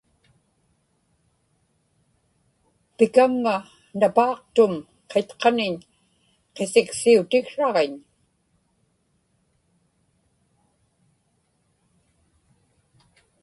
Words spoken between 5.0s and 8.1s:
qitqaniñ qisiqsiutiksraġiñ